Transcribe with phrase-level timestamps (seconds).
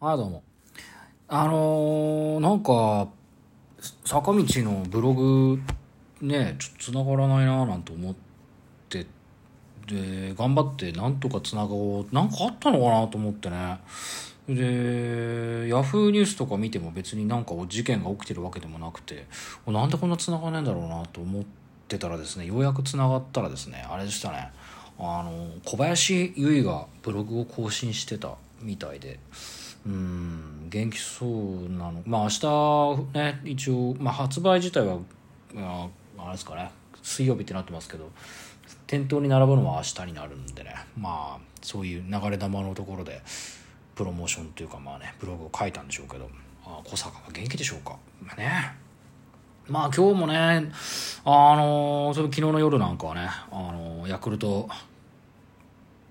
[0.00, 0.44] はい、どうも。
[1.26, 3.08] あのー、なんか、
[4.04, 5.58] 坂道のブログ、
[6.20, 8.14] ね、ちょっと繋がらないななんて思っ
[8.88, 9.06] て、
[9.88, 12.14] で、頑張ってなんとか繋がおう。
[12.14, 13.80] なんかあったのかなと思ってね。
[14.48, 19.26] で、ヤフーニュースとか見ても別になんか事件が起きてるわけでもなくて、
[19.66, 21.44] なんでこんな繋がんないんだろうなと思っ
[21.88, 24.52] てたらですね、ようやく繋がったらですね、あれでしたね。
[25.00, 29.18] あの、小林優衣がブログを更新してたみたいで、
[29.88, 31.28] うん、元気そう
[31.70, 32.02] なの。
[32.04, 34.98] まあ明日ね、一応、まあ発売自体は、
[35.56, 36.70] ああれですかね、
[37.02, 38.10] 水曜日ってなってますけど、
[38.86, 43.22] 店頭に並ぶのは明日になるんでね、まあそういう流れ玉のところで、
[43.94, 46.28] プロモーションというかまあね、ブログを書いたんでしょうけど、
[46.66, 47.96] あ小坂は元気でしょうか。
[48.22, 48.88] まあね。
[49.66, 50.70] まあ今日もね、
[51.24, 54.68] あのそれ昨日の夜なんかはね、あのヤクルト、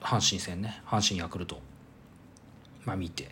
[0.00, 1.60] 阪神戦ね、阪神ヤクルト、
[2.84, 3.28] まあ見て、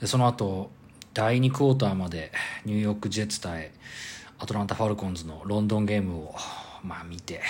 [0.00, 0.70] でその後、
[1.14, 2.32] 第2クォーターまで
[2.64, 3.70] ニューヨークジェッツ対
[4.38, 6.34] アトランタ・ファルコンズのロンドンゲームを、
[6.82, 7.40] まあ見て、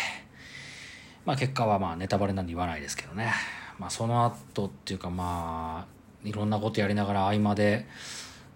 [1.24, 3.33] まあ結果はまあネタバレなんで言わないですけどね。
[3.78, 7.86] まあその後っていうかまあ、いろんなことやりながら合間で、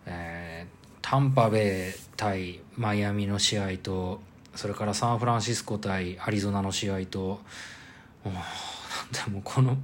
[0.07, 0.77] えー
[1.09, 4.21] タンパベイ対マイアミの試合と、
[4.57, 7.39] それからサンフランシスコ対アリゾナの試合と、も
[8.25, 8.43] う、なん
[9.27, 9.77] でもこの、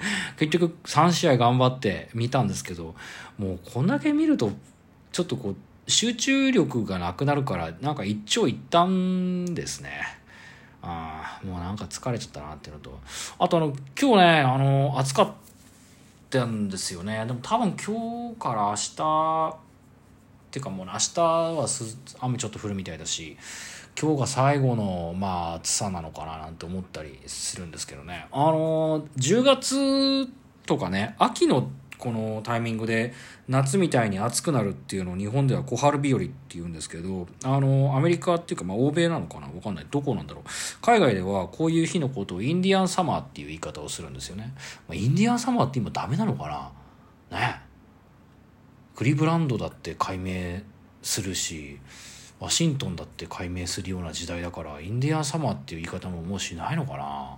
[0.38, 2.94] 結局3試合頑張って見たんですけど、
[3.38, 4.52] もうこんだけ見ると、
[5.12, 9.90] ちょっとこう、集中力がなくなるから、なんか一長一短ですね。
[10.82, 12.98] ああ、もうなんか疲れちゃったなっていうのと。
[13.38, 15.32] あとあの、今日ね、あの、暑かっ
[16.30, 17.24] たんですよね。
[17.26, 19.68] でも多分今日から明日、
[20.48, 21.68] っていうかもう明日は
[22.20, 23.36] 雨ちょっと降るみたいだし、
[24.00, 28.28] 今日が最後の、まあ、暑さなのかななんて思ったりするんですけどね。
[28.30, 30.28] あの、10月
[30.66, 31.68] とかね、秋の
[31.98, 33.12] このタイミングで
[33.48, 39.48] 夏みたいに暑くなるっていうのを日本では小春日和って言うんですけど、あの、アメリカっていうか、まあ、欧米なのかな？
[39.48, 39.86] わかんない。
[39.90, 40.44] どこなんだろう。
[40.80, 44.54] 海外ではこういう日のことをインディアンサマーっていう言い方をするんですよね。
[44.86, 46.72] まあ、インディアンサマーって今ダメなのか
[47.32, 47.36] な？
[47.36, 47.60] ね。
[48.94, 50.60] クリブランドだって解明
[51.02, 51.80] するし、
[52.40, 57.36] ワシントンだって解明するような時代だから、インディアンサマーっていう言い方ももうしないのかな？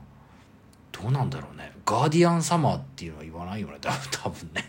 [0.93, 1.73] どうなんだろうね。
[1.87, 3.75] ガーディアンサマーっていうのは言わないよね。
[4.11, 4.65] 多分ね。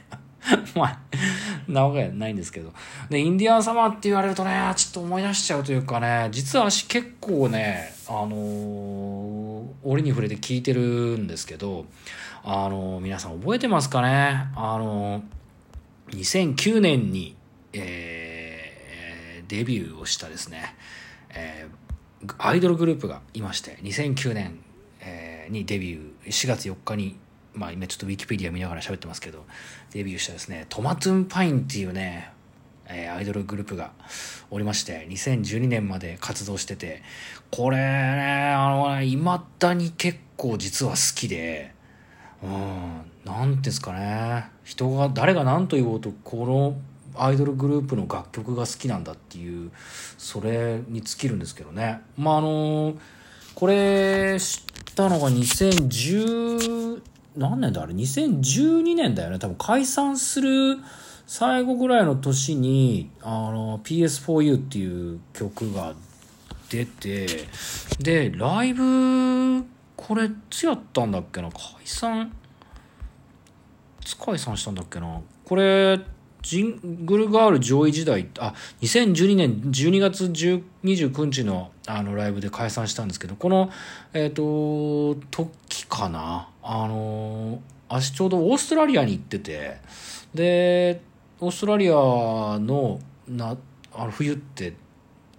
[0.76, 1.00] まあ、
[1.68, 2.74] なわけないんですけど。
[3.10, 11.86] で、インディアンサマーって言われるとね、ちょっと思い出しちゃうというかね、実は私結構ね、あのー、折に触れて聞いてるんですけど、
[12.44, 14.48] あのー、皆さん覚えてますかね？
[14.56, 17.36] あのー、2009年に、
[17.74, 18.21] えー、
[19.52, 20.76] デビューをしたですね、
[21.34, 24.60] えー、アイドルグループがいまして、2009年、
[25.02, 27.20] えー、にデビュー、4月4日に、
[27.54, 29.46] まあ今ちょっとウィキペディア見ながら喋ってますけど、
[29.92, 32.32] デビューしたですね、トマトゥンパインっていうね、
[32.88, 33.92] え、アイドルグループが
[34.50, 37.02] おりまして、2012年まで活動してて、
[37.50, 39.26] これね、あのね、未
[39.60, 41.74] だに結構実は好きで、
[42.42, 49.72] うん、なんていうんですかね、人が、誰が何と言おうと、このアイドルグループの楽曲が好きなんだっていう、
[50.18, 52.02] それに尽きるんですけどね。
[52.18, 52.96] まあ、あの、
[53.56, 57.02] これ知ったのが2010、
[57.38, 59.40] 何年だあれ ?2012 年だよね。
[59.40, 60.78] 多分解散する
[61.28, 65.94] 最後ぐらいの年に、あの、PS4U っていう曲が
[66.70, 67.48] 出て、
[68.00, 69.64] で、ライブ、
[69.96, 71.50] これ、いつやったんだっけな？
[71.50, 72.34] 解散、
[74.02, 75.22] いつ解散したんだっけな？
[75.46, 76.00] これ、
[76.42, 83.70] ジングルガール上位時代、あ、2012年12月29日のあのライブで解散したんですけど、この、
[84.14, 86.50] えっ、ー、と、時かな？
[86.64, 89.78] あの、私ちょうどオーストラリアに行ってて、
[90.34, 91.02] で、
[91.40, 93.58] オーストラリアのな
[93.94, 94.74] あの冬って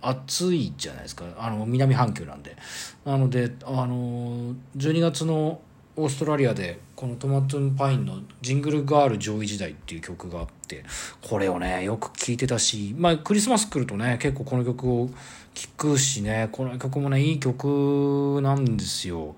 [0.01, 1.25] 暑いじゃないですか。
[1.39, 2.57] あの、南半球なんで。
[3.05, 5.61] なので、あの、12月の
[5.97, 10.85] オーストラリアでこのトマトンパインのジングルガール上位時代っていう曲があって、
[11.21, 15.11] これをね、よく聴いてたし、まあクリスマス来るとね、結構この曲を
[15.53, 19.35] 聴くしね、この曲もね、いい曲なんですよ。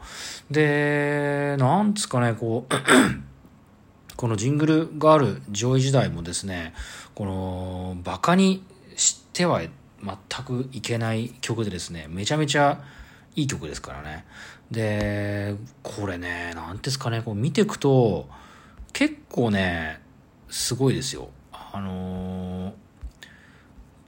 [0.51, 2.75] で、なんつかね、こう、
[4.15, 6.75] このジングルガール上位時代もですね、
[7.15, 8.63] このバカに
[8.95, 12.83] しては全くいけない曲でですね、めちゃめちゃ
[13.37, 14.27] いい曲ですからね。
[14.71, 18.29] で、これね、なんですかね、こう見ていくと、
[18.93, 20.01] 結構ね、
[20.49, 21.29] すごいですよ。
[21.53, 22.73] あの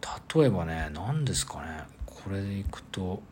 [0.00, 3.22] ー、例えばね、何ですかね、これでいくと、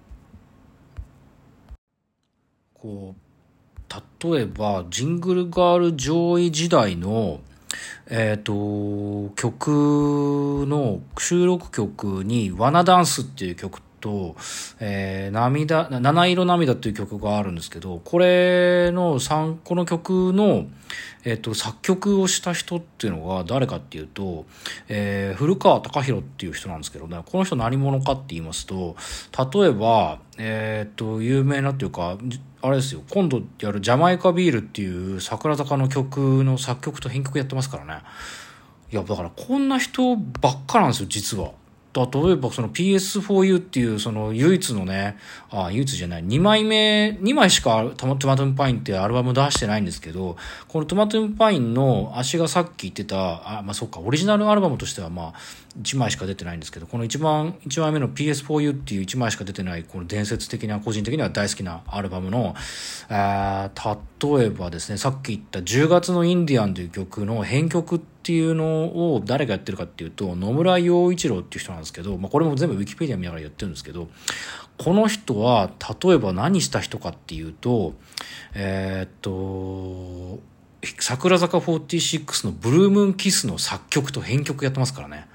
[2.74, 3.24] こう、
[4.32, 7.40] 例えば、ジングルガール上位時代の、
[8.08, 14.36] えっ、と、曲の収録曲に、ワナダンスっていう曲と、
[14.80, 20.66] えー、涙、七色涙っていう曲があるんですけど、これの3、この曲の、
[21.24, 24.44] えっ、と、作曲をした人っていうのが誰かっていうと、
[24.88, 28.94] えー、古川隆弘っていう人なんですけどね、この人何者かって言いますと、
[29.54, 32.18] 例えば、えっ、と、有名なっていうか、
[32.60, 38.02] あれですよ、今度やるジャマイカビールっていう桜坂の曲の作曲と編曲やってますからね。
[38.92, 41.52] いや、だからこんな人ばっかなんですよ、実は。
[41.94, 45.16] 例えばその PS4U っていうその唯一のね、
[45.50, 50.36] あ、唯一じゃない、2枚目、2枚しかトマトゥンパインってアルバム出してないんですけど、
[50.66, 55.34] このトマトゥンパインの足がさっき言ってた、あ、まあそっか、オリジナルアルバムとしてはまあ
[55.80, 62.56] 1枚しか出てないんですけど、この一番、1枚目の PS4U っていう1枚しか出てない、この伝説的な、個人的には大好きなアルバムの、
[63.08, 74.08] えー、例えばですね、さっき言った10月のインディアンという曲の編曲っていうのを誰がやってるかっていうと野村陽一郎っていう人なんですですけど、まあ、これも全部ウィキペディア見ながらやってるんですけど
[74.76, 75.70] この人は
[76.02, 77.94] 例えば何した人かっていうと
[78.54, 80.40] えー、っと
[81.00, 85.26] 桜坂46の「ブルームーンキス」の作曲と編曲やってますからね。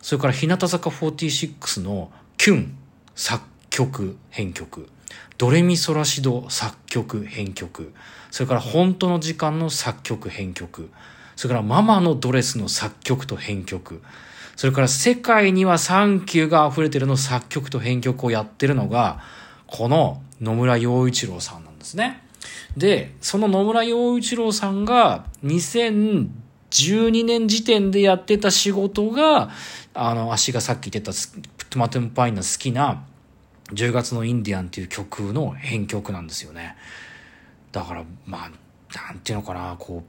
[0.00, 2.76] それから日向坂46の「キュン」
[3.16, 4.88] 作曲編曲。
[5.38, 7.92] ドレミソラシド作曲編曲。
[8.30, 10.90] それから本当の時間の作曲編曲。
[11.34, 14.02] それからママのドレスの作曲と編曲。
[14.56, 19.20] それから世界にはサンキューが溢れてるの作曲と編曲をやってるのが、
[19.66, 22.22] この野村洋一郎さんなんですね。
[22.74, 26.28] で、その野村洋一郎さんが2012
[27.24, 29.50] 年時点でやってた仕事が、
[29.92, 31.12] あの、足がさっき言ってた
[31.68, 33.04] トマトンパインの好きな
[33.72, 36.76] 10月のインディアンっていう曲の編曲なんですよね。
[37.72, 38.50] だから、まあ、
[39.10, 40.00] なんていうのかな、こう、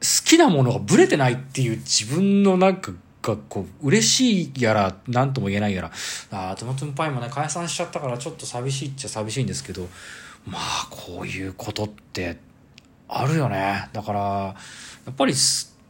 [0.00, 2.92] 好きなものがブレてないっていう自分のなんか
[3.28, 5.92] がこう嬉しいやら何とも言えないやら
[6.30, 9.88] あトマトンパイもね解散しちゃったからちょっと寂しいっちゃ寂しいんですけど
[10.46, 12.38] まあこういうことって
[13.08, 14.54] あるよねだからや
[15.10, 15.34] っぱり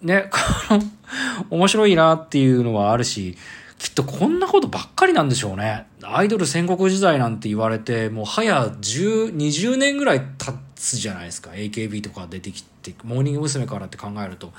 [0.02, 0.38] ねこ
[0.74, 0.82] の
[1.50, 3.36] 面白いなっていうのはあるし
[3.78, 5.86] きっとこんなことばっかりなんでしょうね。
[6.02, 11.50] アイドル戦国時代なんて言われて、もう早10、20年ぐらい経つじゃないですか。
[11.50, 13.66] AKB とか出てきて、モーニング娘。
[13.66, 14.52] からって考えると。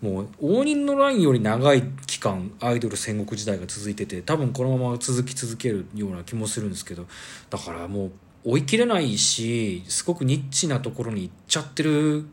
[0.00, 7.06] もう、応仁のラインより長い期間、アイドル戦国時代が続いてて、多分このまま続き続けるような気もするんですけど、
[7.50, 8.12] だからもう、
[8.44, 12.26] 追い切れないし、すごくニッチなところに行っちゃってる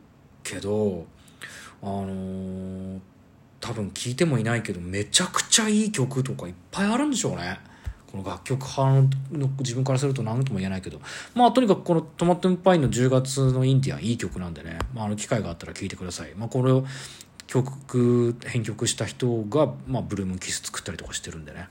[0.44, 1.06] けど、
[1.82, 3.00] あのー
[3.62, 7.60] 多分聴いてもいないけどめちゃくちゃいい曲とかいっぱいあるんでしょうね。
[8.12, 11.00] この楽曲派の自分からすると何とも言えないけど。
[11.34, 16.84] まあとにかくこの「トマトンパイン」の10月のインディアンいい曲なんでね、まあ、あの機会があったら聴いてください、まあ、これを
[17.52, 21.68] 曲編曲した人が、まあ、ブルームキス作ったりとかしてるんでね。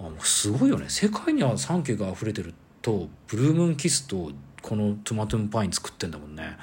[0.00, 0.86] あもうすごいよね。
[0.88, 6.56] 世界にはサンキューが溢れてるとブルームンキスとこのトゥマトゥンパイン作ってんだもんね。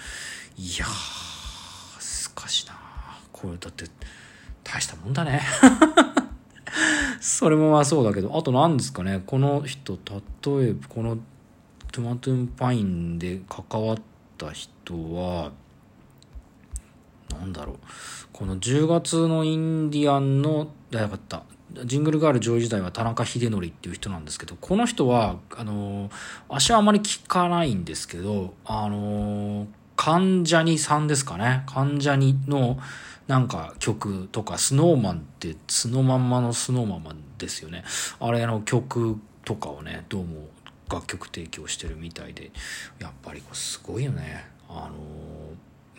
[0.57, 2.73] いやーすかしな
[3.31, 3.85] これだって
[4.65, 5.41] 大したもんだね。
[7.21, 9.23] それもまあそうだけどあと何ですかね。
[9.25, 11.17] この人例えばこの
[11.93, 13.97] トゥマトゥンパインで関わっ
[14.37, 15.53] た人は
[17.31, 17.77] 何だろう
[18.33, 21.43] この10月のインディアンの大かった
[21.83, 26.09] ジングルガール上位時代は田中秀則っていう人なんですけどこの人はあの
[26.49, 32.79] 足はあまり聞かないんですけどあの関ジャニさんですかね関ジャニの
[33.27, 37.83] なんか曲とか、スノーマンってスノーマンマのスノーマンマンですよね。
[38.19, 40.47] あれの曲とかをね、どうも
[40.89, 42.51] 楽曲提供してるみたいで、
[42.99, 44.45] やっぱりすごいよね。
[44.69, 44.95] あの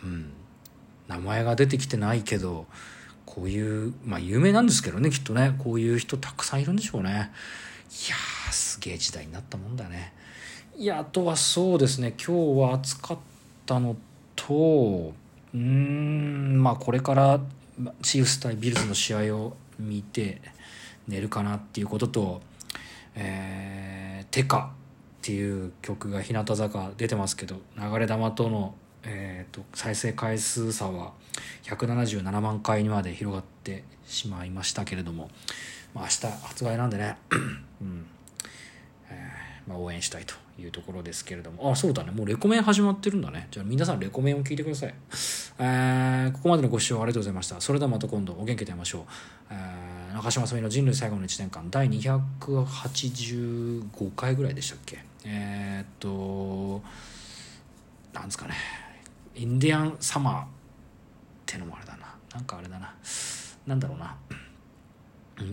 [0.03, 0.33] うん。
[1.09, 2.65] 名前が出てきてないけど、
[3.25, 7.09] こういう、まあ有名なんですけどね、きっとね、こういう人たくさんいるんでしょうね。
[7.09, 10.13] いやー、すげえ時代になったもんだね。
[10.77, 13.17] いや、あとはそうですね、今日は暑かっ
[13.65, 13.97] たの
[14.35, 15.13] と、
[15.53, 17.41] うんまあこれから
[18.01, 20.41] チーフス対ビルズの試合を見て
[21.07, 22.41] 寝るかなっていうことと
[23.15, 24.71] 「えー、テカ」
[25.19, 31.13] っていう曲が日向坂出てますけど流れ弾との、えーと、再生回数差は
[31.63, 35.29] 177万回にまで広がってしまいましたけれども、
[35.93, 37.17] まあ、明日発売なんでね、
[37.81, 38.05] うん。
[39.09, 41.71] えーまあ、応援したいというところですけれども。
[41.71, 42.11] あそうだね。
[42.11, 43.47] もうレコメン始まってるんだね。
[43.51, 44.95] じゃあ皆さんレコメンを聞いてください、
[45.59, 47.61] えー、ここまでのご視聴ありがとうございました。
[47.61, 49.03] それではまた今度お元気で会いましょう、
[49.51, 55.03] えー、中島澄の人類最後の1年間第285回ぐらいでしたっけ？
[55.23, 56.81] えー、っと
[58.13, 58.55] なんですかね。
[59.39, 60.47] インディアンサマーっ
[61.45, 62.13] てのもあれだな。
[62.33, 62.93] なんかあれだな。
[63.65, 64.17] なんだろうな。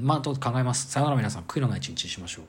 [0.01, 0.91] まあと考えます。
[0.91, 1.45] さよなら皆さん。
[1.45, 2.47] 悔いのない一日にしましょう。